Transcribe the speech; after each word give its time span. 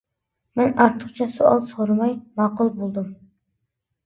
مەن 0.59 0.71
ئارتۇقچە 0.85 1.27
سوئال 1.33 1.61
سورىماي 1.75 2.17
ماقۇل 2.41 2.73
بولدۇم. 2.81 3.13